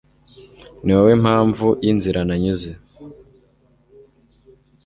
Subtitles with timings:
[0.83, 2.71] Ni wowe mpamvu yinzira nanyuze